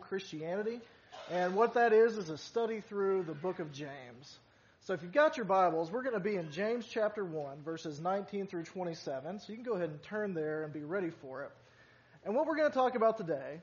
[0.00, 0.80] Christianity.
[1.30, 4.38] And what that is, is a study through the book of James.
[4.82, 8.00] So if you've got your Bibles, we're going to be in James chapter 1, verses
[8.00, 9.38] 19 through 27.
[9.38, 11.50] So you can go ahead and turn there and be ready for it.
[12.24, 13.60] And what we're going to talk about today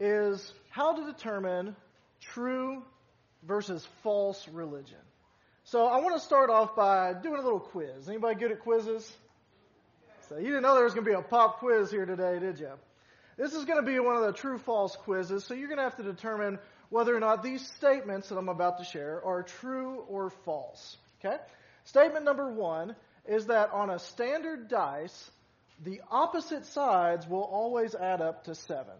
[0.00, 1.74] is how to determine
[2.20, 2.82] true
[3.44, 4.98] versus false religion.
[5.64, 8.08] So I want to start off by doing a little quiz.
[8.08, 9.10] Anybody good at quizzes?
[10.28, 12.58] So you didn't know there was going to be a pop quiz here today, did
[12.58, 12.72] you?
[13.38, 15.84] This is going to be one of the true false quizzes, so you're going to
[15.84, 16.58] have to determine
[16.90, 20.96] whether or not these statements that I'm about to share are true or false.
[21.24, 21.36] Okay?
[21.84, 22.96] Statement number one
[23.26, 25.30] is that on a standard dice,
[25.84, 28.96] the opposite sides will always add up to seven.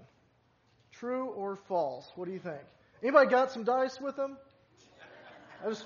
[0.93, 2.09] True or false?
[2.15, 2.61] What do you think?
[3.03, 4.37] Anybody got some dice with them?
[5.65, 5.85] I just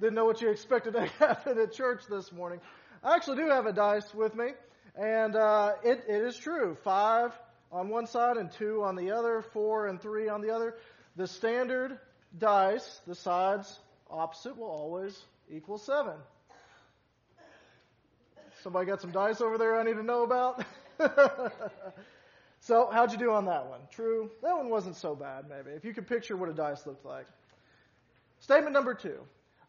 [0.00, 2.60] didn't know what you expected to happen at church this morning.
[3.04, 4.52] I actually do have a dice with me,
[4.96, 6.78] and uh, it, it is true.
[6.82, 7.32] Five
[7.72, 10.74] on one side and two on the other, four and three on the other.
[11.16, 11.98] The standard
[12.36, 13.78] dice, the sides
[14.08, 15.18] opposite, will always
[15.50, 16.14] equal seven.
[18.62, 20.64] Somebody got some dice over there I need to know about?
[22.60, 23.80] so, how'd you do on that one?
[23.90, 24.30] True?
[24.42, 25.70] That one wasn't so bad, maybe.
[25.70, 27.26] If you could picture what a dice looked like.
[28.40, 29.18] Statement number two.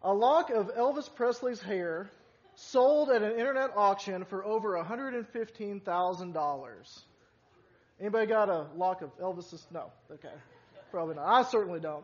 [0.04, 2.10] A lock of Elvis Presley's hair
[2.56, 7.02] sold at an internet auction for over $115,000.
[8.02, 9.68] Anybody got a lock of Elvis's?
[9.72, 9.92] No.
[10.12, 10.34] Okay.
[10.90, 11.28] Probably not.
[11.28, 12.04] I certainly don't.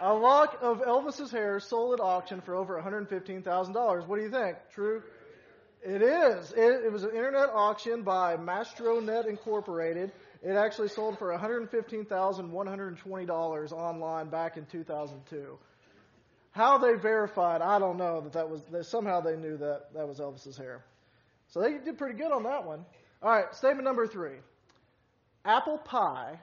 [0.00, 4.06] A lock of Elvis's hair sold at auction for over $115,000.
[4.06, 4.56] What do you think?
[4.74, 5.02] True?
[5.82, 6.52] It is.
[6.52, 10.10] It, it was an internet auction by Mastronet Incorporated.
[10.42, 15.56] It actually sold for $115,120 online back in 2002.
[16.50, 18.64] How they verified, I don't know that that was.
[18.72, 20.84] That somehow they knew that that was Elvis's hair.
[21.48, 22.84] So they did pretty good on that one.
[23.22, 24.38] All right, statement number three.
[25.44, 26.38] Apple pie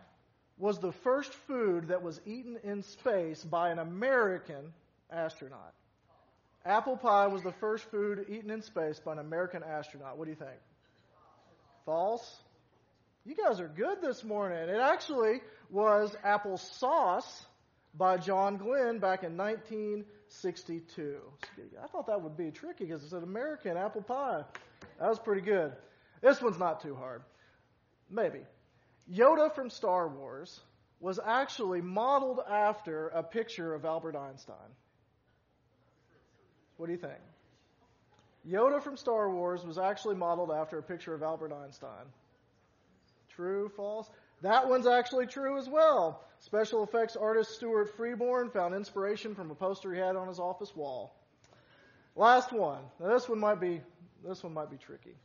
[0.58, 4.74] was the first food that was eaten in space by an American
[5.12, 5.74] astronaut.
[6.66, 10.18] Apple pie was the first food eaten in space by an American astronaut.
[10.18, 10.58] What do you think?
[11.86, 12.42] False?
[13.26, 14.70] You guys are good this morning.
[14.70, 17.46] It actually was apple sauce
[17.94, 21.18] by John Glenn back in 1962.
[21.84, 24.44] I thought that would be tricky because it's an American apple pie.
[25.00, 25.74] That was pretty good.
[26.22, 27.22] This one's not too hard.
[28.10, 28.40] Maybe.
[29.12, 30.60] Yoda from Star Wars
[31.00, 34.56] was actually modeled after a picture of Albert Einstein.
[36.78, 37.20] What do you think?
[38.50, 42.06] Yoda from Star Wars was actually modeled after a picture of Albert Einstein.
[43.30, 44.10] True, false?
[44.42, 46.22] That one's actually true as well.
[46.40, 50.76] Special effects artist Stuart Freeborn found inspiration from a poster he had on his office
[50.76, 51.16] wall.
[52.16, 52.84] Last one.
[53.00, 53.82] Now this one might be
[54.24, 55.16] this one might be tricky.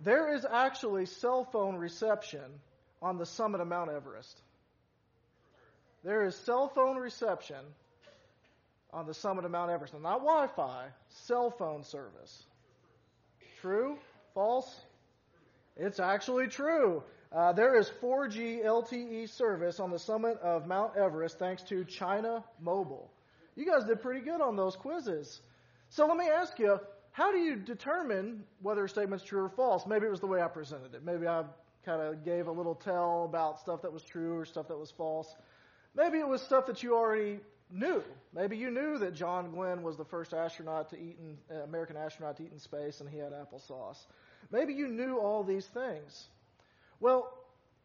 [0.00, 2.60] There is actually cell phone reception
[3.02, 4.40] on the summit of Mount Everest.
[6.04, 7.64] There is cell phone reception
[8.92, 9.94] on the summit of Mount Everest.
[9.94, 12.44] not Wi Fi, cell phone service.
[13.60, 13.98] True?
[14.34, 14.80] False?
[15.76, 17.02] It's actually true.
[17.32, 22.44] Uh, there is 4G LTE service on the summit of Mount Everest thanks to China
[22.60, 23.10] Mobile.
[23.56, 25.40] You guys did pretty good on those quizzes.
[25.88, 26.78] So let me ask you,
[27.12, 29.86] how do you determine whether a statement's true or false?
[29.86, 31.04] Maybe it was the way I presented it.
[31.04, 31.44] Maybe I
[31.84, 34.90] kind of gave a little tell about stuff that was true or stuff that was
[34.90, 35.34] false.
[35.94, 38.02] Maybe it was stuff that you already knew.
[38.34, 41.96] Maybe you knew that John Glenn was the first astronaut to eat in, uh, American
[41.96, 43.98] astronaut to eat in space and he had applesauce.
[44.50, 46.28] Maybe you knew all these things.
[47.00, 47.32] Well,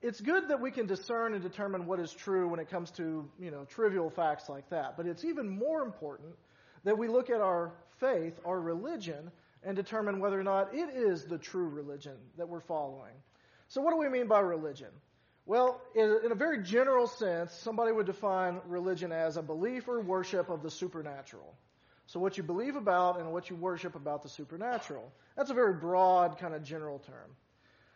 [0.02, 3.28] it's good that we can discern and determine what is true when it comes to,
[3.40, 4.96] you know, trivial facts like that.
[4.96, 6.36] But it's even more important
[6.84, 9.32] that we look at our faith, our religion,
[9.64, 13.14] and determine whether or not it is the true religion that we're following.
[13.70, 14.90] So, what do we mean by religion?
[15.46, 20.50] Well, in, a very general sense, somebody would define religion as a belief or worship
[20.50, 21.54] of the supernatural.
[22.08, 25.12] So, what you believe about and what you worship about the supernatural.
[25.36, 27.36] That's a very broad, kind of general term.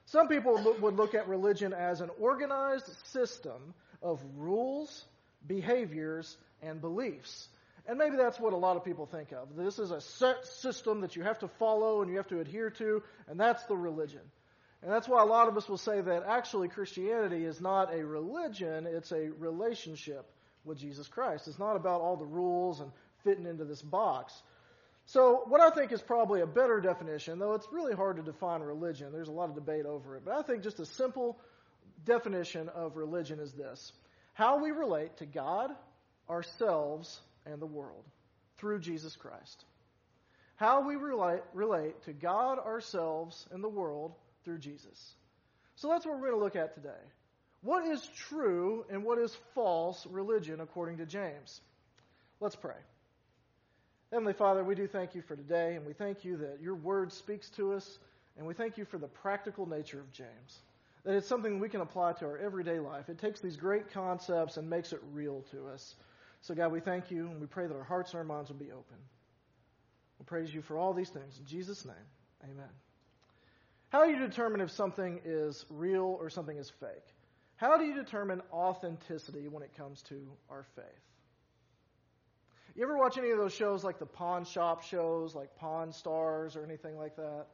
[0.05, 5.05] Some people would look at religion as an organized system of rules,
[5.47, 7.47] behaviors, and beliefs.
[7.87, 9.55] And maybe that's what a lot of people think of.
[9.55, 12.69] This is a set system that you have to follow and you have to adhere
[12.71, 14.21] to, and that's the religion.
[14.81, 18.03] And that's why a lot of us will say that actually Christianity is not a
[18.03, 20.25] religion, it's a relationship
[20.63, 21.47] with Jesus Christ.
[21.47, 22.91] It's not about all the rules and
[23.23, 24.33] fitting into this box.
[25.05, 28.61] So, what I think is probably a better definition, though it's really hard to define
[28.61, 31.37] religion, there's a lot of debate over it, but I think just a simple
[32.05, 33.91] definition of religion is this
[34.33, 35.71] how we relate to God,
[36.29, 38.05] ourselves, and the world
[38.57, 39.65] through Jesus Christ.
[40.55, 44.13] How we relate, relate to God, ourselves, and the world
[44.43, 45.13] through Jesus.
[45.75, 46.89] So that's what we're going to look at today.
[47.63, 51.61] What is true and what is false religion according to James?
[52.39, 52.75] Let's pray.
[54.11, 57.13] Heavenly Father, we do thank you for today, and we thank you that your word
[57.13, 57.99] speaks to us,
[58.37, 60.59] and we thank you for the practical nature of James.
[61.05, 63.09] That it's something we can apply to our everyday life.
[63.09, 65.95] It takes these great concepts and makes it real to us.
[66.41, 68.57] So, God, we thank you, and we pray that our hearts and our minds will
[68.57, 68.97] be open.
[70.19, 71.39] We praise you for all these things.
[71.39, 71.95] In Jesus' name,
[72.43, 72.69] amen.
[73.91, 77.13] How do you determine if something is real or something is fake?
[77.57, 80.15] How do you determine authenticity when it comes to
[80.49, 80.85] our faith?
[82.73, 86.55] You ever watch any of those shows like the pawn shop shows, like Pawn Stars
[86.55, 87.47] or anything like that?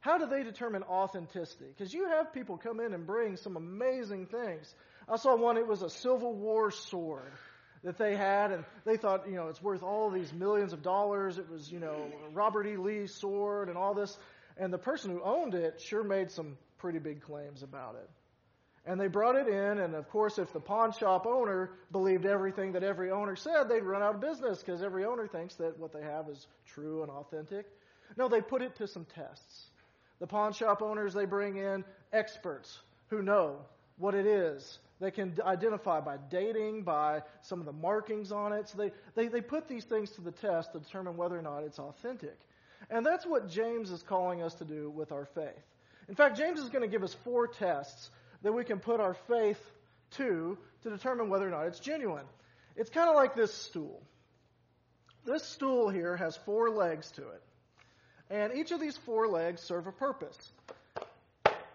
[0.00, 1.66] How do they determine authenticity?
[1.76, 4.74] Because you have people come in and bring some amazing things.
[5.06, 7.32] I saw one, it was a Civil War sword
[7.84, 11.36] that they had, and they thought, you know, it's worth all these millions of dollars.
[11.38, 12.76] It was, you know, Robert E.
[12.76, 14.16] Lee's sword and all this.
[14.56, 18.08] And the person who owned it sure made some pretty big claims about it.
[18.86, 22.72] And they brought it in, and of course, if the pawn shop owner believed everything
[22.72, 25.92] that every owner said, they'd run out of business because every owner thinks that what
[25.92, 27.66] they have is true and authentic.
[28.16, 29.70] No, they put it to some tests.
[30.20, 32.78] The pawn shop owners, they bring in experts
[33.08, 33.56] who know
[33.98, 34.78] what it is.
[35.00, 38.68] They can identify by dating, by some of the markings on it.
[38.68, 41.64] So they, they, they put these things to the test to determine whether or not
[41.64, 42.38] it's authentic.
[42.90, 45.62] And that's what James is calling us to do with our faith.
[46.08, 48.10] In fact, James is going to give us four tests
[48.42, 49.60] that we can put our faith
[50.12, 52.26] to to determine whether or not it's genuine.
[52.76, 54.02] It's kind of like this stool.
[55.24, 57.42] This stool here has four legs to it.
[58.30, 60.52] And each of these four legs serve a purpose.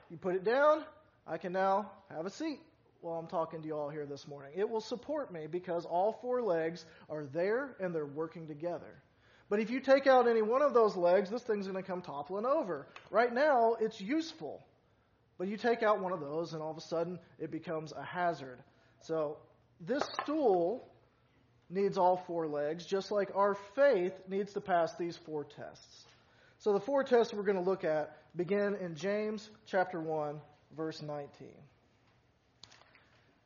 [0.10, 0.84] You put it down,
[1.28, 2.60] I can now have a seat
[3.02, 4.52] while I'm talking to you all here this morning.
[4.56, 9.02] It will support me because all four legs are there and they're working together.
[9.52, 12.02] But if you take out any one of those legs, this thing's going to come
[12.02, 12.88] toppling over.
[13.10, 14.64] Right now, it's useful.
[15.38, 18.02] But you take out one of those, and all of a sudden, it becomes a
[18.02, 18.60] hazard.
[19.02, 19.40] So,
[19.82, 20.88] this stool
[21.70, 26.06] needs all four legs, just like our faith needs to pass these four tests.
[26.58, 30.40] So, the four tests we're going to look at begin in James chapter 1,
[30.78, 31.28] verse 19.
[31.42, 31.54] It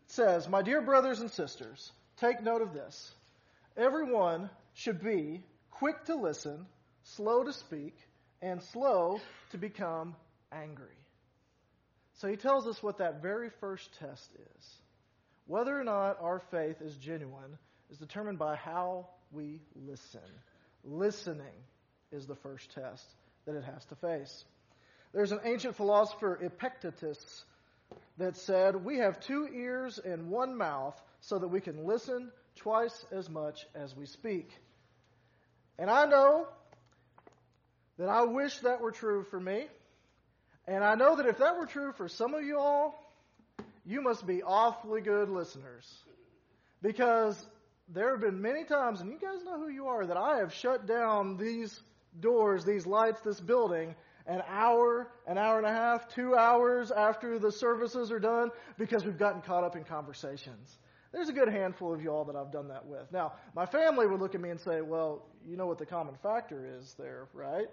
[0.06, 3.12] says, My dear brothers and sisters, take note of this.
[3.76, 5.42] Everyone should be
[5.76, 6.66] quick to listen,
[7.04, 7.96] slow to speak,
[8.42, 9.20] and slow
[9.52, 10.16] to become
[10.52, 10.88] angry.
[12.16, 14.66] So he tells us what that very first test is.
[15.48, 17.58] Whether or not our faith is genuine
[17.92, 20.22] is determined by how we listen.
[20.84, 21.64] Listening
[22.12, 23.06] is the first test
[23.46, 24.46] that it has to face.
[25.14, 27.46] There's an ancient philosopher, Epictetus,
[28.18, 33.06] that said, We have two ears and one mouth so that we can listen twice
[33.12, 34.50] as much as we speak.
[35.78, 36.48] And I know
[37.98, 39.68] that I wish that were true for me.
[40.68, 42.96] And I know that if that were true for some of you all,
[43.86, 45.86] you must be awfully good listeners.
[46.82, 47.38] Because
[47.90, 50.54] there have been many times, and you guys know who you are, that I have
[50.54, 51.80] shut down these
[52.20, 53.96] doors, these lights, this building,
[54.26, 59.06] an hour, an hour and a half, two hours after the services are done because
[59.06, 60.78] we've gotten caught up in conversations.
[61.16, 63.10] There's a good handful of y'all that I've done that with.
[63.10, 66.16] Now, my family would look at me and say, well, you know what the common
[66.22, 67.68] factor is there, right?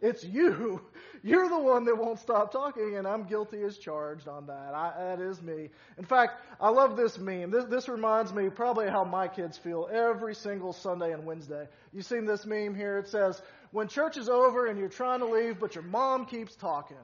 [0.00, 0.80] It's you.
[1.22, 4.72] You're the one that won't stop talking, and I'm guilty as charged on that.
[4.72, 5.68] I, that is me.
[5.98, 7.50] In fact, I love this meme.
[7.50, 11.68] This, this reminds me probably how my kids feel every single Sunday and Wednesday.
[11.92, 12.96] You've seen this meme here?
[12.96, 16.54] It says, when church is over and you're trying to leave, but your mom keeps
[16.54, 16.96] talking.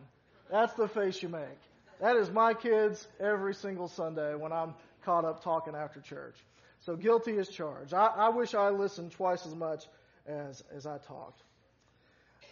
[0.51, 1.61] That's the face you make.
[2.01, 4.75] That is my kids every single Sunday when I'm
[5.07, 6.37] caught up talking after church.
[6.81, 7.95] So guilty as charged.
[7.95, 9.85] I, I wish I listened twice as much
[10.27, 11.41] as, as I talked.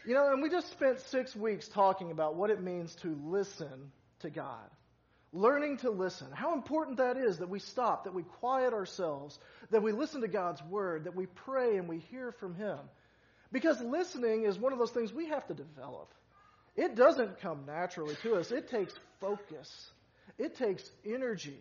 [0.06, 3.92] You know, and we just spent six weeks talking about what it means to listen
[4.20, 4.70] to God.
[5.32, 6.28] Learning to listen.
[6.32, 9.38] How important that is that we stop, that we quiet ourselves,
[9.70, 12.78] that we listen to God's word, that we pray and we hear from Him.
[13.50, 16.12] Because listening is one of those things we have to develop.
[16.76, 18.50] It doesn't come naturally to us.
[18.50, 19.90] It takes focus.
[20.38, 21.60] It takes energy.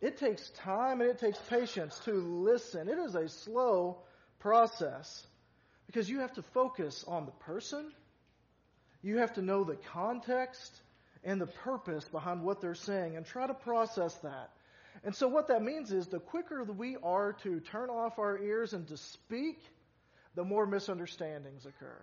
[0.00, 2.88] It takes time and it takes patience to listen.
[2.88, 3.98] It is a slow
[4.38, 5.26] process
[5.86, 7.92] because you have to focus on the person,
[9.02, 10.80] you have to know the context
[11.24, 14.50] and the purpose behind what they're saying and try to process that.
[15.04, 18.72] And so, what that means is the quicker we are to turn off our ears
[18.72, 19.58] and to speak,
[20.34, 21.98] the more misunderstandings occur.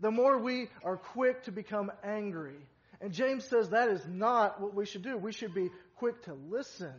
[0.00, 2.56] The more we are quick to become angry.
[3.00, 5.16] And James says that is not what we should do.
[5.16, 6.94] We should be quick to listen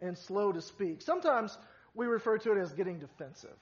[0.00, 1.02] and slow to speak.
[1.02, 1.56] Sometimes
[1.94, 3.56] we refer to it as getting defensive.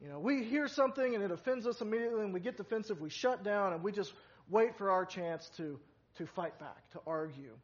[0.00, 3.10] You know, we hear something and it offends us immediately and we get defensive, we
[3.10, 4.12] shut down and we just
[4.48, 5.78] wait for our chance to,
[6.18, 7.56] to fight back, to argue.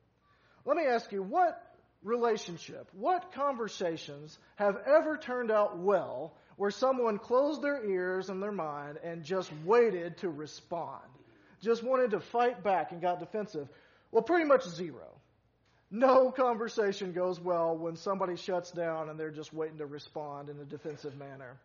[0.65, 1.61] Let me ask you, what
[2.03, 8.53] relationship, what conversations have ever turned out well where someone closed their ears and their
[8.53, 11.03] mind and just waited to respond?
[11.61, 13.69] Just wanted to fight back and got defensive?
[14.11, 15.12] Well, pretty much zero.
[15.95, 20.59] No conversation goes well when somebody shuts down and they're just waiting to respond in
[20.59, 21.59] a defensive manner.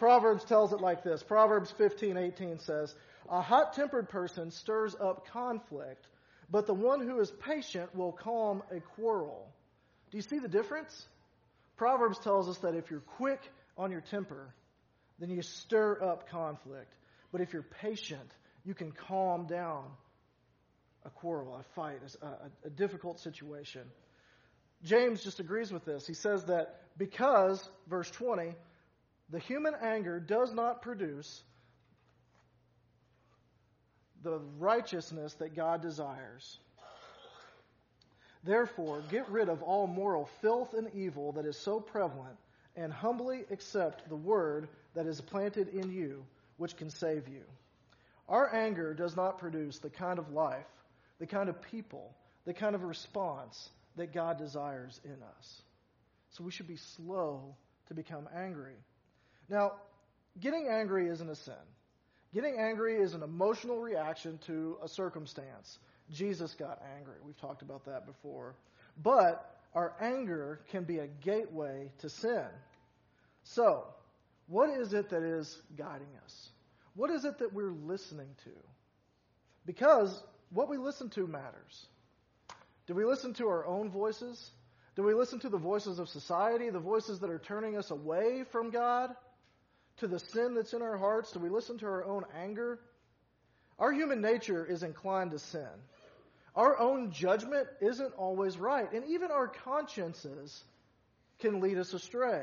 [0.00, 1.22] Proverbs tells it like this.
[1.22, 2.92] Proverbs 15:18 says,
[3.28, 6.08] "A hot-tempered person stirs up conflict,
[6.50, 9.48] but the one who is patient will calm a quarrel."
[10.10, 11.06] Do you see the difference?
[11.76, 13.40] Proverbs tells us that if you're quick
[13.76, 14.52] on your temper,
[15.20, 16.92] then you stir up conflict.
[17.30, 19.96] But if you're patient, you can calm down
[21.04, 23.82] a quarrel, a fight, a, a, a difficult situation.
[24.84, 26.06] James just agrees with this.
[26.06, 28.54] He says that because, verse 20,
[29.30, 31.42] the human anger does not produce
[34.22, 36.58] the righteousness that God desires.
[38.44, 42.36] Therefore, get rid of all moral filth and evil that is so prevalent,
[42.76, 46.24] and humbly accept the word that is planted in you,
[46.56, 47.42] which can save you.
[48.28, 50.66] Our anger does not produce the kind of life,
[51.18, 55.62] the kind of people, the kind of response that God desires in us.
[56.30, 57.54] So we should be slow
[57.88, 58.76] to become angry.
[59.48, 59.72] Now,
[60.40, 61.54] getting angry isn't a sin.
[62.34, 65.78] Getting angry is an emotional reaction to a circumstance.
[66.12, 67.14] Jesus got angry.
[67.24, 68.54] We've talked about that before.
[69.02, 72.46] But our anger can be a gateway to sin.
[73.44, 73.84] So,
[74.46, 76.48] what is it that is guiding us?
[76.94, 78.50] What is it that we're listening to?
[79.64, 81.86] Because what we listen to matters.
[82.86, 84.50] Do we listen to our own voices?
[84.96, 88.44] Do we listen to the voices of society, the voices that are turning us away
[88.50, 89.10] from God?
[89.98, 91.32] To the sin that's in our hearts?
[91.32, 92.78] Do we listen to our own anger?
[93.78, 95.68] Our human nature is inclined to sin.
[96.54, 98.92] Our own judgment isn't always right.
[98.92, 100.64] And even our consciences
[101.40, 102.42] can lead us astray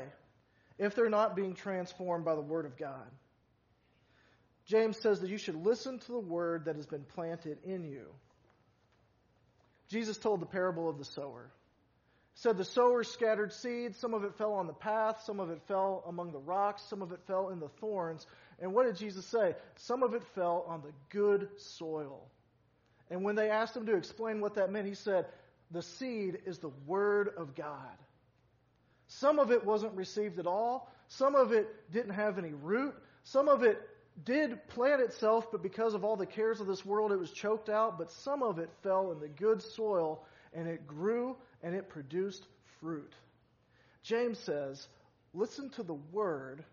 [0.78, 3.10] if they're not being transformed by the Word of God.
[4.66, 8.06] James says that you should listen to the Word that has been planted in you.
[9.88, 11.50] Jesus told the parable of the sower.
[12.34, 13.96] Said the sower scattered seed.
[13.96, 15.22] Some of it fell on the path.
[15.24, 16.82] Some of it fell among the rocks.
[16.82, 18.26] Some of it fell in the thorns.
[18.60, 19.54] And what did Jesus say?
[19.76, 22.28] Some of it fell on the good soil.
[23.08, 25.26] And when they asked him to explain what that meant, he said,
[25.70, 27.96] The seed is the Word of God.
[29.08, 30.92] Some of it wasn't received at all.
[31.08, 32.94] Some of it didn't have any root.
[33.22, 33.80] Some of it
[34.24, 37.68] did plant itself, but because of all the cares of this world, it was choked
[37.68, 37.98] out.
[37.98, 42.46] But some of it fell in the good soil, and it grew and it produced
[42.80, 43.12] fruit.
[44.02, 44.86] James says,
[45.34, 46.64] Listen to the Word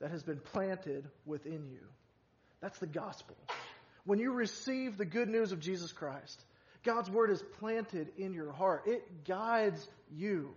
[0.00, 1.80] that has been planted within you.
[2.60, 3.36] That's the gospel.
[4.04, 6.44] When you receive the good news of Jesus Christ,
[6.84, 8.84] God's word is planted in your heart.
[8.86, 10.54] It guides you.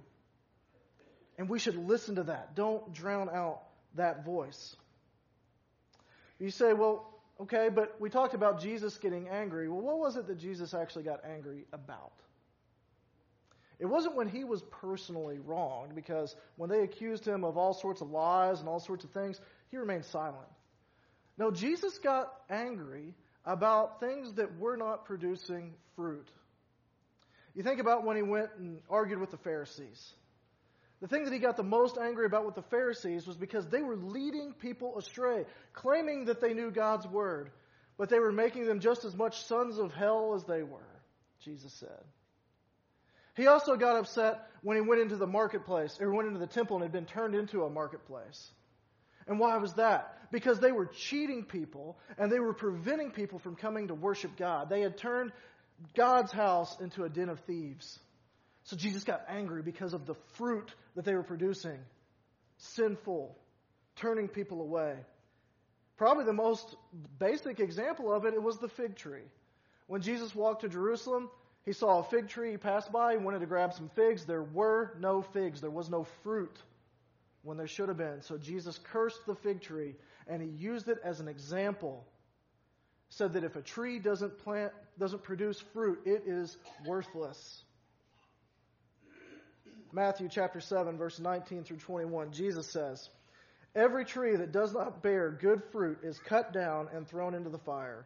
[1.38, 2.56] And we should listen to that.
[2.56, 3.62] Don't drown out
[3.96, 4.76] that voice.
[6.40, 7.10] You say, well,
[7.42, 9.70] okay, but we talked about Jesus getting angry.
[9.70, 12.14] Well, what was it that Jesus actually got angry about?
[13.80, 18.02] It wasn't when he was personally wronged, because when they accused him of all sorts
[18.02, 19.40] of lies and all sorts of things,
[19.70, 20.48] he remained silent.
[21.38, 23.14] No, Jesus got angry
[23.46, 26.28] about things that were not producing fruit.
[27.56, 30.14] You think about when he went and argued with the Pharisees.
[31.02, 33.84] The thing that he got the most angry about with the Pharisees was because they
[33.84, 37.52] were leading people astray, claiming that they knew God's word,
[37.98, 41.02] but they were making them just as much sons of hell as they were,
[41.44, 42.04] Jesus said.
[43.36, 46.78] He also got upset when he went into the marketplace, or went into the temple
[46.78, 48.50] and had been turned into a marketplace.
[49.28, 50.32] And why was that?
[50.32, 54.70] Because they were cheating people and they were preventing people from coming to worship God.
[54.70, 55.32] They had turned
[55.96, 58.00] God's house into a den of thieves.
[58.68, 61.80] So Jesus got angry because of the fruit that they were producing
[62.58, 63.38] sinful,
[63.96, 64.96] turning people away.
[65.96, 66.76] Probably the most
[67.18, 69.24] basic example of it, it was the fig tree.
[69.88, 71.30] When Jesus walked to Jerusalem,
[71.66, 74.26] he saw a fig tree, he passed by, he wanted to grab some figs.
[74.26, 76.56] There were no figs, there was no fruit
[77.44, 78.22] when there should have been.
[78.22, 79.96] So Jesus cursed the fig tree
[80.28, 82.06] and he used it as an example.
[83.10, 87.64] Said that if a tree doesn't plant, doesn't produce fruit, it is worthless.
[89.98, 93.10] Matthew chapter 7, verse 19 through 21, Jesus says,
[93.76, 97.58] Every tree that does not bear good fruit is cut down and thrown into the
[97.58, 98.06] fire.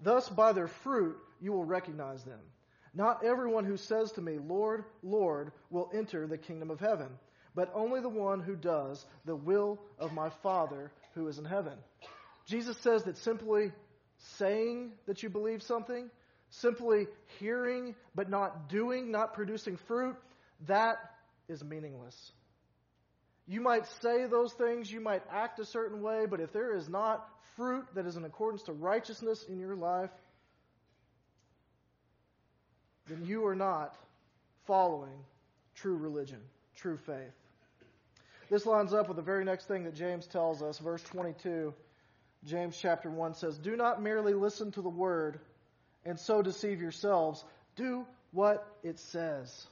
[0.00, 2.38] Thus, by their fruit, you will recognize them.
[2.94, 7.08] Not everyone who says to me, Lord, Lord, will enter the kingdom of heaven
[7.54, 11.74] but only the one who does the will of my Father who is in heaven.
[12.46, 13.72] Jesus says that simply
[14.38, 16.08] saying that you believe something,
[16.50, 17.08] simply
[17.38, 20.16] hearing but not doing, not producing fruit,
[20.66, 20.98] that
[21.52, 22.32] is meaningless.
[23.46, 26.88] You might say those things, you might act a certain way, but if there is
[26.88, 27.24] not
[27.56, 30.10] fruit that is in accordance to righteousness in your life,
[33.08, 33.94] then you are not
[34.66, 35.24] following
[35.76, 36.40] true religion,
[36.76, 37.34] true faith.
[38.48, 41.74] This lines up with the very next thing that James tells us, verse 22.
[42.44, 45.40] James chapter 1 says, Do not merely listen to the word
[46.04, 47.44] and so deceive yourselves.
[47.76, 49.66] Do what it says.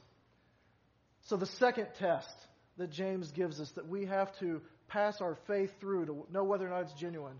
[1.25, 2.35] So, the second test
[2.77, 6.65] that James gives us that we have to pass our faith through to know whether
[6.65, 7.39] or not it's genuine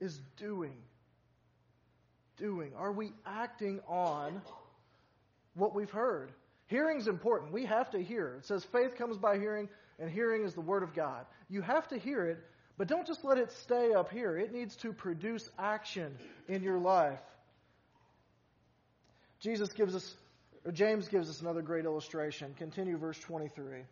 [0.00, 0.76] is doing.
[2.36, 2.72] Doing.
[2.76, 4.42] Are we acting on
[5.54, 6.32] what we've heard?
[6.66, 7.52] Hearing's important.
[7.52, 8.36] We have to hear.
[8.38, 9.68] It says faith comes by hearing,
[9.98, 11.26] and hearing is the Word of God.
[11.48, 12.38] You have to hear it,
[12.78, 14.38] but don't just let it stay up here.
[14.38, 16.14] It needs to produce action
[16.48, 17.18] in your life.
[19.40, 20.14] Jesus gives us,
[20.72, 22.54] James gives us another great illustration.
[22.58, 23.82] Continue verse 23.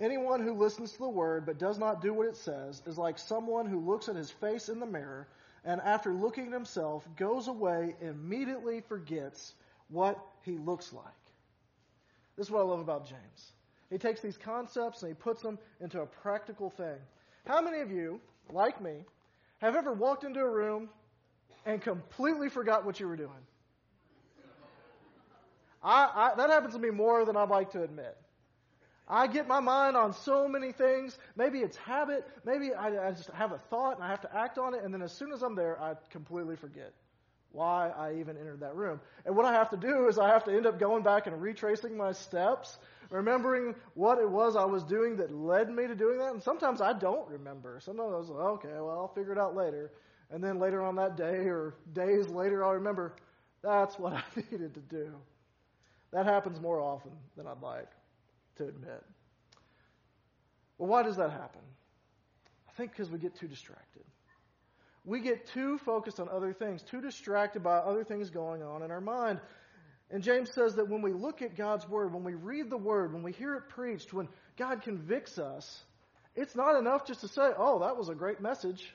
[0.00, 3.18] Anyone who listens to the word but does not do what it says is like
[3.18, 5.28] someone who looks at his face in the mirror
[5.64, 9.54] and after looking at himself goes away immediately forgets
[9.88, 11.04] what he looks like.
[12.36, 13.52] This is what I love about James.
[13.90, 16.96] He takes these concepts and he puts them into a practical thing.
[17.46, 19.04] How many of you, like me,
[19.58, 20.88] have ever walked into a room
[21.66, 23.30] and completely forgot what you were doing?
[25.82, 28.16] I, I, that happens to me more than I'd like to admit.
[29.08, 31.18] I get my mind on so many things.
[31.34, 32.26] Maybe it's habit.
[32.44, 34.84] Maybe I, I, just have a thought and I have to act on it.
[34.84, 36.92] And then as soon as I'm there, I completely forget
[37.50, 39.00] why I even entered that room.
[39.24, 41.40] And what I have to do is I have to end up going back and
[41.40, 46.18] retracing my steps, remembering what it was I was doing that led me to doing
[46.18, 46.32] that.
[46.32, 47.80] And sometimes I don't remember.
[47.80, 49.90] Sometimes I was like, okay, well, I'll figure it out later.
[50.30, 53.16] And then later on that day or days later, I'll remember
[53.62, 55.14] that's what I needed to do.
[56.12, 57.90] That happens more often than I'd like
[58.56, 59.04] to admit.
[60.78, 61.60] Well, why does that happen?
[62.68, 64.04] I think because we get too distracted.
[65.04, 68.90] We get too focused on other things, too distracted by other things going on in
[68.90, 69.40] our mind.
[70.10, 73.12] And James says that when we look at God's Word, when we read the Word,
[73.12, 75.82] when we hear it preached, when God convicts us,
[76.34, 78.94] it's not enough just to say, oh, that was a great message.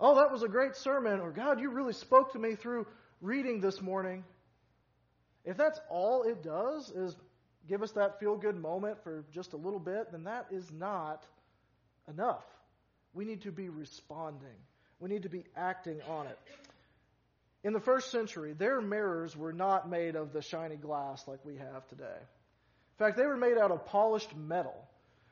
[0.00, 1.20] Oh, that was a great sermon.
[1.20, 2.86] Or, God, you really spoke to me through
[3.20, 4.24] reading this morning.
[5.44, 7.16] If that's all it does is
[7.68, 11.24] give us that feel good moment for just a little bit, then that is not
[12.08, 12.44] enough.
[13.14, 14.56] We need to be responding,
[15.00, 16.38] we need to be acting on it.
[17.64, 21.56] In the first century, their mirrors were not made of the shiny glass like we
[21.56, 22.04] have today.
[22.04, 24.88] In fact, they were made out of polished metal.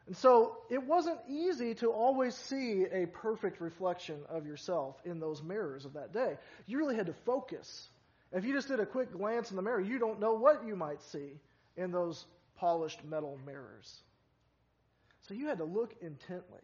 [0.06, 5.42] And so it wasn't easy to always see a perfect reflection of yourself in those
[5.42, 6.36] mirrors of that day.
[6.66, 7.88] You really had to focus.
[8.32, 10.76] If you just did a quick glance in the mirror, you don't know what you
[10.76, 11.40] might see
[11.76, 14.02] in those polished metal mirrors.
[15.22, 16.62] So you had to look intently.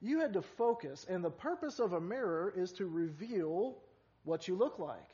[0.00, 3.78] You had to focus, and the purpose of a mirror is to reveal
[4.24, 5.10] what you look like.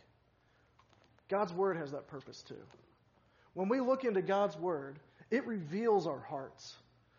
[1.28, 2.62] God's Word has that purpose too.
[3.54, 4.98] When we look into God's Word,
[5.30, 6.76] it reveals our hearts.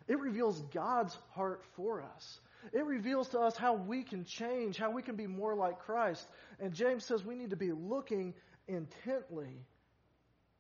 [0.08, 2.40] It reveals God's heart for us.
[2.72, 6.28] It reveals to us how we can change, how we can be more like Christ.
[6.60, 8.34] And James says we need to be looking
[8.68, 9.66] intently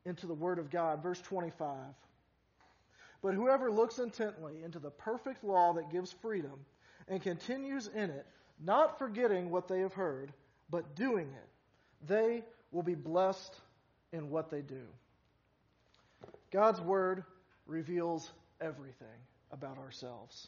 [0.05, 1.01] into the Word of God.
[1.01, 1.75] Verse 25.
[3.21, 6.65] But whoever looks intently into the perfect law that gives freedom
[7.07, 8.25] and continues in it,
[8.63, 10.31] not forgetting what they have heard,
[10.69, 13.55] but doing it, they will be blessed
[14.11, 14.83] in what they do.
[16.51, 17.23] God's Word
[17.65, 19.07] reveals everything
[19.51, 20.47] about ourselves.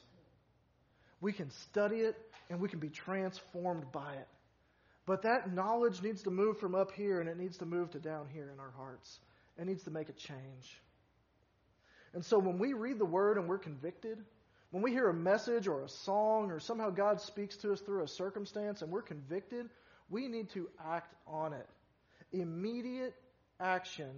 [1.20, 2.15] We can study it
[2.50, 4.28] and we can be transformed by it.
[5.08, 8.00] But that knowledge needs to move from up here and it needs to move to
[8.00, 9.20] down here in our hearts.
[9.58, 10.82] It needs to make a change.
[12.13, 14.20] And so when we read the Word and we're convicted,
[14.72, 18.04] when we hear a message or a song or somehow God speaks to us through
[18.04, 19.70] a circumstance and we're convicted,
[20.10, 21.67] we need to act on it.
[22.34, 23.15] Immediate
[23.62, 24.12] action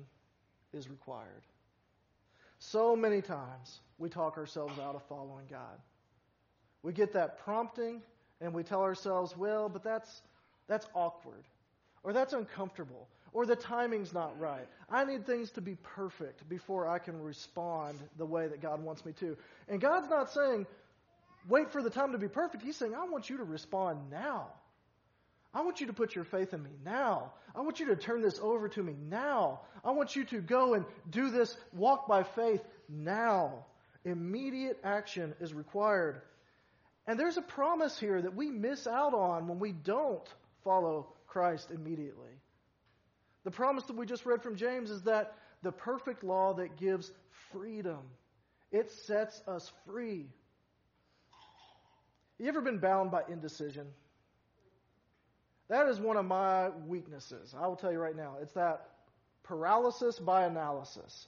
[0.74, 1.44] is required.
[2.58, 5.78] So many times we talk ourselves out of following God.
[6.82, 8.02] We get that prompting
[8.42, 10.22] and we tell ourselves, well, but that's,
[10.70, 11.44] that's awkward
[12.04, 14.68] or that's uncomfortable or the timing's not right.
[14.90, 19.06] I need things to be perfect before I can respond the way that God wants
[19.06, 19.38] me to.
[19.68, 20.66] And God's not saying,
[21.48, 22.64] wait for the time to be perfect.
[22.64, 24.48] He's saying, I want you to respond now.
[25.54, 27.34] I want you to put your faith in me now.
[27.56, 29.62] I want you to turn this over to me now.
[29.84, 33.66] I want you to go and do this, walk by faith now.
[34.06, 36.22] Immediate action is required.
[37.08, 40.28] And there's a promise here that we miss out on when we don't
[40.70, 42.30] follow Christ immediately.
[43.44, 47.12] The promise that we just read from James is that the perfect law that gives
[47.52, 48.02] freedom
[48.72, 50.28] It sets us free.
[52.38, 53.88] You ever been bound by indecision?
[55.70, 57.56] That is one of my weaknesses.
[57.60, 58.36] I will tell you right now.
[58.42, 58.90] It's that
[59.44, 61.28] paralysis by analysis.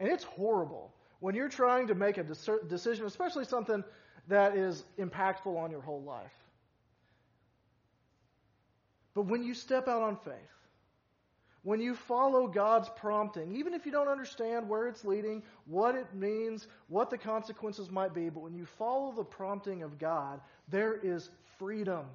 [0.00, 3.84] And it's horrible when you're trying to make a decision, especially something
[4.28, 6.32] that is impactful on your whole life.
[9.18, 10.34] But when you step out on faith,
[11.64, 16.14] when you follow God's prompting, even if you don't understand where it's leading, what it
[16.14, 20.94] means, what the consequences might be, but when you follow the prompting of God, there
[20.94, 21.28] is
[21.58, 22.06] freedom.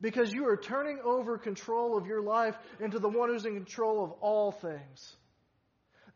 [0.00, 4.02] Because you are turning over control of your life into the one who's in control
[4.02, 5.14] of all things.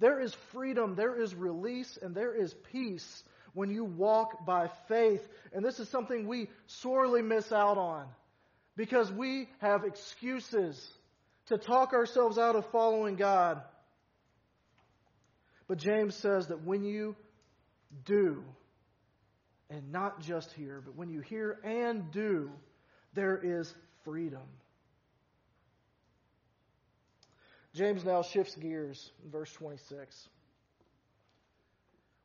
[0.01, 3.23] There is freedom, there is release, and there is peace
[3.55, 5.25] when you walk by faith.
[5.53, 8.09] And this is something we sorely miss out on
[8.77, 10.81] because we have excuses
[11.47, 13.61] to talk ourselves out of following God.
[15.69, 17.17] But James says that when you
[18.05, 18.43] do,
[19.71, 22.51] and not just hear, but when you hear and do,
[23.15, 23.73] there is
[24.05, 24.43] freedom.
[27.75, 30.29] James now shifts gears in verse 26.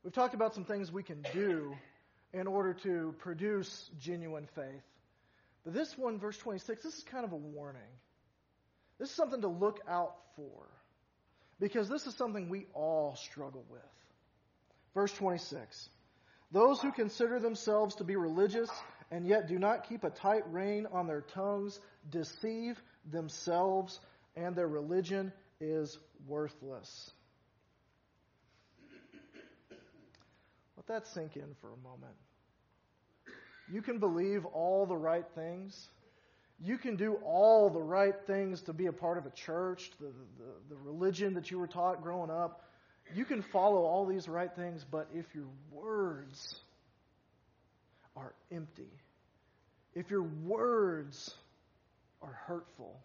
[0.03, 1.73] We've talked about some things we can do
[2.33, 4.83] in order to produce genuine faith.
[5.67, 7.81] But this one, verse 26, this is kind of a warning.
[8.99, 10.65] This is something to look out for
[11.59, 13.81] because this is something we all struggle with.
[14.93, 15.89] Verse 26
[16.53, 18.69] Those who consider themselves to be religious
[19.11, 23.99] and yet do not keep a tight rein on their tongues deceive themselves,
[24.37, 27.11] and their religion is worthless.
[30.77, 32.15] Let that sink in for a moment.
[33.71, 35.89] You can believe all the right things.
[36.59, 40.07] You can do all the right things to be a part of a church, the,
[40.07, 42.63] the, the religion that you were taught growing up.
[43.13, 46.61] You can follow all these right things, but if your words
[48.15, 48.91] are empty,
[49.93, 51.35] if your words
[52.21, 52.99] are hurtful,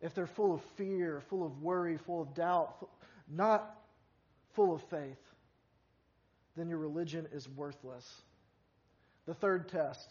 [0.00, 2.88] if they're full of fear, full of worry, full of doubt,
[3.28, 3.76] not
[4.54, 5.18] full of faith,
[6.56, 8.22] then your religion is worthless.
[9.26, 10.08] The third test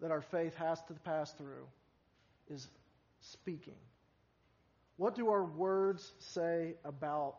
[0.00, 1.66] that our faith has to pass through
[2.48, 2.66] is
[3.20, 3.78] speaking.
[4.96, 7.36] What do our words say about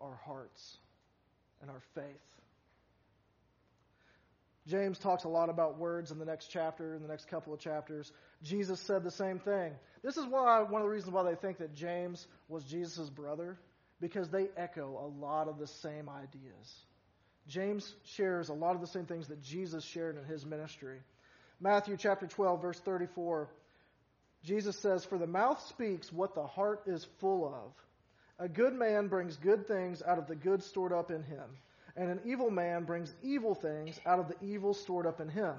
[0.00, 0.78] our hearts
[1.60, 2.04] and our faith?
[4.66, 7.60] James talks a lot about words in the next chapter, in the next couple of
[7.60, 8.12] chapters.
[8.42, 9.72] Jesus said the same thing.
[10.02, 13.58] This is why one of the reasons why they think that James was Jesus' brother,
[14.00, 16.84] because they echo a lot of the same ideas.
[17.50, 20.98] James shares a lot of the same things that Jesus shared in his ministry.
[21.60, 23.48] Matthew chapter 12, verse 34,
[24.44, 27.72] Jesus says, For the mouth speaks what the heart is full of.
[28.38, 31.44] A good man brings good things out of the good stored up in him,
[31.96, 35.54] and an evil man brings evil things out of the evil stored up in him.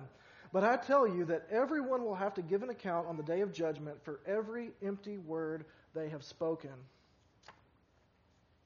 [0.54, 3.41] But I tell you that everyone will have to give an account on the day
[3.41, 6.71] of judgment for every empty word they have spoken.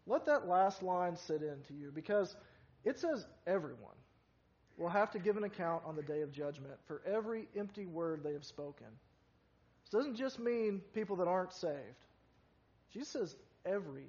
[0.08, 2.36] Let that last line sit into you because
[2.86, 3.96] it says everyone
[4.78, 8.24] will have to give an account on the day of judgment for every empty word
[8.24, 8.88] they have spoken.
[9.84, 12.06] This doesn't just mean people that aren't saved.
[12.92, 14.06] Jesus says everyone.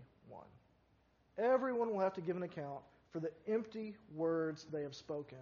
[1.38, 5.38] Everyone will have to give an account for the empty words they have spoken.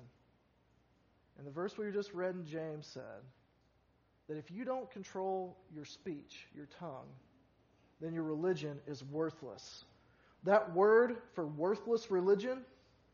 [1.39, 3.23] And the verse we just read in James said
[4.29, 7.09] that if you don't control your speech, your tongue,
[8.01, 9.85] then your religion is worthless.
[10.45, 12.59] That word for worthless religion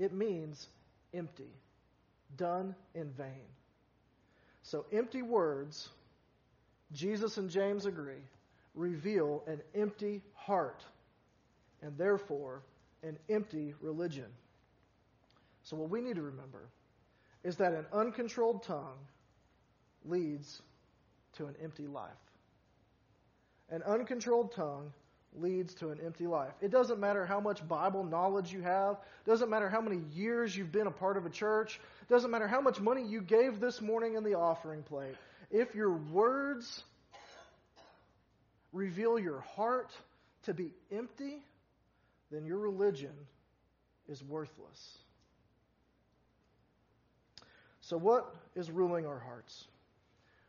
[0.00, 0.66] it means
[1.12, 1.52] empty,
[2.36, 3.46] done in vain.
[4.62, 5.88] So, empty words,
[6.92, 8.24] Jesus and James agree,
[8.74, 10.82] reveal an empty heart
[11.82, 12.62] and therefore
[13.02, 14.26] an empty religion.
[15.64, 16.62] So, what we need to remember
[17.44, 18.98] is that an uncontrolled tongue
[20.06, 20.62] leads
[21.36, 22.10] to an empty life.
[23.70, 24.92] An uncontrolled tongue
[25.36, 26.52] leads to an empty life.
[26.60, 30.72] It doesn't matter how much Bible knowledge you have, doesn't matter how many years you've
[30.72, 34.14] been a part of a church, doesn't matter how much money you gave this morning
[34.14, 35.14] in the offering plate.
[35.50, 36.82] If your words
[38.72, 39.92] reveal your heart
[40.44, 41.42] to be empty,
[42.30, 43.12] then your religion
[44.08, 44.98] is worthless.
[47.82, 49.66] So, what is ruling our hearts?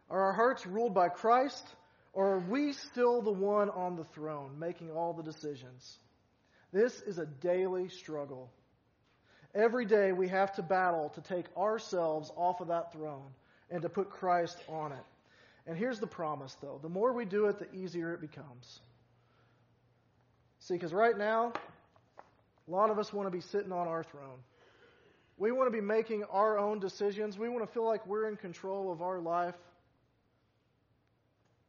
[0.10, 1.66] Are our hearts ruled by Christ?
[2.14, 5.98] Or are we still the one on the throne making all the decisions?
[6.74, 8.52] This is a daily struggle.
[9.54, 13.28] Every day we have to battle to take ourselves off of that throne
[13.70, 15.04] and to put Christ on it.
[15.68, 18.80] And here's the promise, though the more we do it, the easier it becomes.
[20.60, 21.54] See, because right now,
[22.68, 24.40] a lot of us want to be sitting on our throne.
[25.38, 27.38] We want to be making our own decisions.
[27.38, 29.56] We want to feel like we're in control of our life.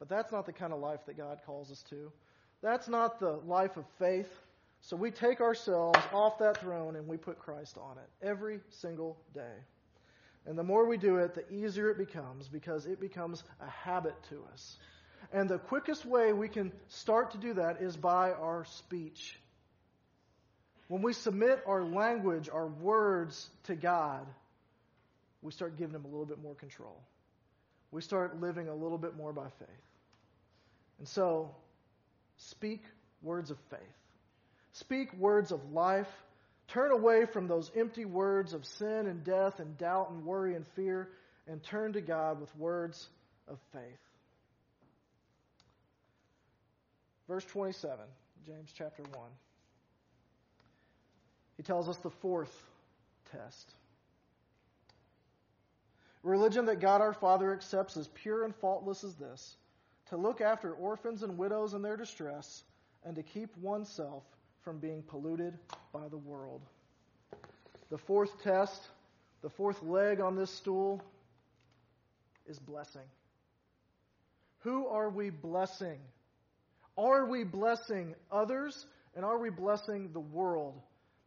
[0.02, 2.10] But that's not the kind of life that God calls us to.
[2.60, 4.28] That's not the life of faith.
[4.80, 9.16] So we take ourselves off that throne and we put Christ on it every single
[9.32, 9.54] day.
[10.44, 14.16] And the more we do it, the easier it becomes because it becomes a habit
[14.30, 14.76] to us.
[15.32, 19.38] And the quickest way we can start to do that is by our speech.
[20.88, 24.26] When we submit our language, our words to God,
[25.42, 27.00] we start giving Him a little bit more control.
[27.92, 29.91] We start living a little bit more by faith.
[31.02, 31.50] And so,
[32.36, 32.84] speak
[33.22, 33.80] words of faith.
[34.70, 36.06] Speak words of life.
[36.68, 40.64] Turn away from those empty words of sin and death and doubt and worry and
[40.76, 41.08] fear
[41.48, 43.08] and turn to God with words
[43.48, 43.82] of faith.
[47.26, 47.98] Verse 27,
[48.46, 49.12] James chapter 1.
[51.56, 52.56] He tells us the fourth
[53.32, 53.74] test.
[56.22, 59.56] Religion that God our Father accepts as pure and faultless as this
[60.12, 62.64] to look after orphans and widows in their distress
[63.02, 64.22] and to keep oneself
[64.60, 65.58] from being polluted
[65.90, 66.60] by the world.
[67.88, 68.78] The fourth test,
[69.40, 71.02] the fourth leg on this stool,
[72.46, 73.08] is blessing.
[74.58, 75.98] Who are we blessing?
[76.98, 78.84] Are we blessing others
[79.16, 80.78] and are we blessing the world?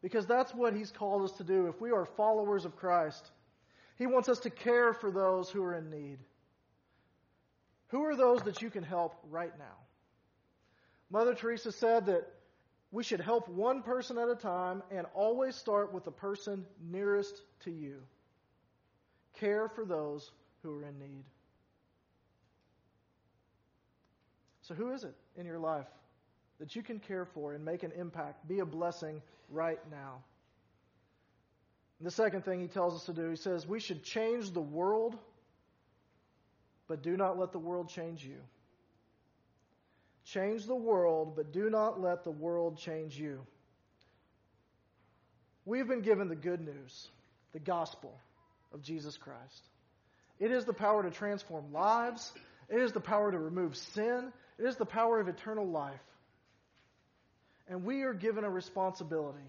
[0.04, 3.32] Because that's what He's called us to do if we are followers of Christ.
[3.98, 6.20] He wants us to care for those who are in need.
[7.90, 9.78] Who are those that you can help right now?
[11.10, 12.28] Mother Teresa said that
[12.92, 17.42] we should help one person at a time and always start with the person nearest
[17.62, 18.02] to you.
[19.40, 20.32] Care for those
[20.64, 21.24] who are in need.
[24.62, 25.88] So, who is it in your life
[26.60, 30.24] that you can care for and make an impact, be a blessing right now?
[32.00, 34.62] And the second thing he tells us to do, he says we should change the
[34.62, 35.18] world,
[36.88, 38.38] but do not let the world change you.
[40.26, 43.40] Change the world, but do not let the world change you.
[45.66, 47.08] We've been given the good news,
[47.54, 48.14] the gospel
[48.74, 49.70] of Jesus Christ.
[50.40, 52.32] It is the power to transform lives,
[52.70, 56.00] it is the power to remove sin, it is the power of eternal life.
[57.68, 59.40] And we are given a responsibility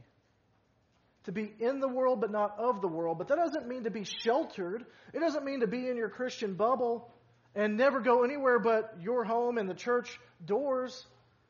[1.24, 3.18] to be in the world but not of the world.
[3.18, 4.86] But that doesn't mean to be sheltered.
[5.12, 7.10] It doesn't mean to be in your Christian bubble
[7.56, 11.06] and never go anywhere but your home and the church doors.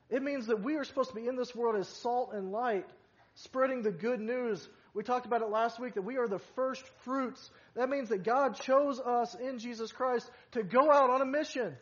[0.09, 2.87] It means that we are supposed to be in this world as salt and light,
[3.35, 4.67] spreading the good news.
[4.95, 7.51] We talked about it last week that we are the first fruits.
[7.75, 11.77] That means that God chose us in Jesus Christ to go out on a mission,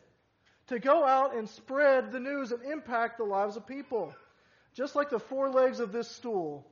[0.67, 4.11] to go out and spread the news and impact the lives of people.
[4.73, 6.65] Just like the four legs of this stool,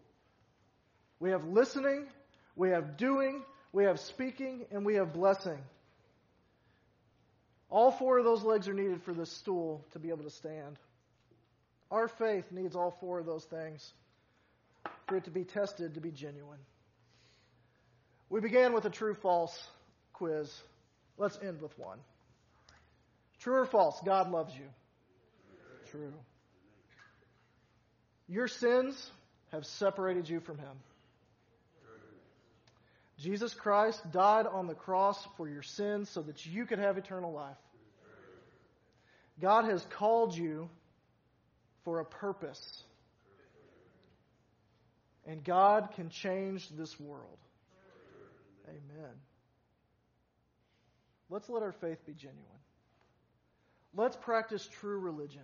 [1.19, 2.07] we have listening,
[2.55, 5.59] we have doing, we have speaking, and we have blessing.
[7.73, 10.77] All four of those legs are needed for this stool to be able to stand.
[11.89, 13.91] Our faith needs all four of those things
[15.07, 16.59] for it to be tested to be genuine.
[18.29, 19.59] We began with a true false
[20.13, 20.55] quiz.
[21.17, 21.97] Let's end with one.
[23.39, 23.99] True or false?
[24.05, 24.69] God loves you.
[25.89, 26.13] True.
[28.29, 29.09] Your sins
[29.51, 30.77] have separated you from Him.
[33.23, 37.31] Jesus Christ died on the cross for your sins so that you could have eternal
[37.31, 37.55] life.
[39.39, 40.69] God has called you
[41.85, 42.83] for a purpose.
[45.25, 47.37] And God can change this world.
[48.67, 49.11] Amen.
[51.29, 52.43] Let's let our faith be genuine.
[53.95, 55.43] Let's practice true religion.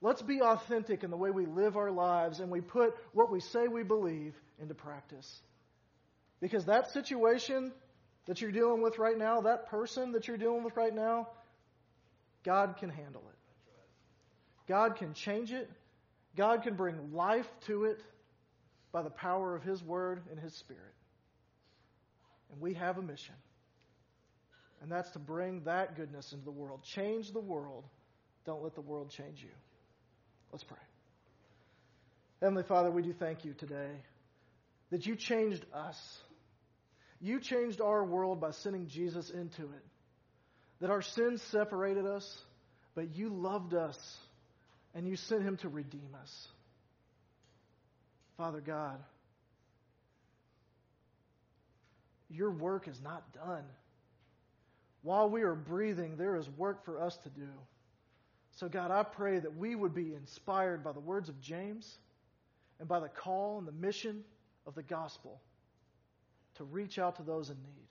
[0.00, 3.40] Let's be authentic in the way we live our lives and we put what we
[3.40, 5.42] say we believe into practice.
[6.40, 7.72] Because that situation
[8.26, 11.28] that you're dealing with right now, that person that you're dealing with right now,
[12.44, 13.36] God can handle it.
[14.68, 15.70] God can change it.
[16.36, 18.02] God can bring life to it
[18.92, 20.82] by the power of His Word and His Spirit.
[22.52, 23.34] And we have a mission.
[24.82, 26.82] And that's to bring that goodness into the world.
[26.82, 27.84] Change the world.
[28.44, 29.50] Don't let the world change you.
[30.52, 30.76] Let's pray.
[32.40, 33.90] Heavenly Father, we do thank you today
[34.90, 36.18] that you changed us.
[37.26, 39.84] You changed our world by sending Jesus into it.
[40.80, 42.24] That our sins separated us,
[42.94, 43.98] but you loved us
[44.94, 46.48] and you sent him to redeem us.
[48.36, 49.00] Father God,
[52.30, 53.64] your work is not done.
[55.02, 57.48] While we are breathing, there is work for us to do.
[58.60, 61.92] So, God, I pray that we would be inspired by the words of James
[62.78, 64.22] and by the call and the mission
[64.64, 65.40] of the gospel
[66.56, 67.88] to reach out to those in need,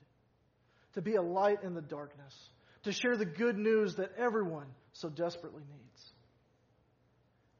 [0.94, 2.34] to be a light in the darkness,
[2.84, 6.12] to share the good news that everyone so desperately needs.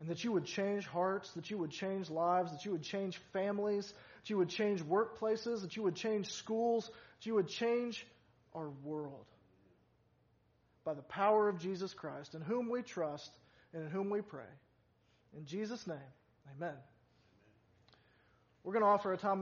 [0.01, 3.19] And that you would change hearts, that you would change lives, that you would change
[3.33, 8.07] families, that you would change workplaces, that you would change schools, that you would change
[8.55, 9.25] our world
[10.85, 13.31] by the power of Jesus Christ, in whom we trust
[13.73, 14.45] and in whom we pray.
[15.37, 15.97] In Jesus' name,
[16.57, 16.77] amen.
[18.63, 19.35] We're going to offer a time.